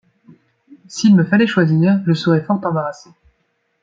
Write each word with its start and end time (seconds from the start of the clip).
S’il 0.87 1.15
me 1.15 1.23
fallait 1.23 1.45
choisir, 1.45 2.01
je 2.07 2.13
serais 2.13 2.41
fort 2.41 2.59
embarrassée. 2.65 3.11